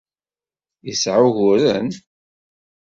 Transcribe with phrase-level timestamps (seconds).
[0.85, 1.89] Yesɛa uguren?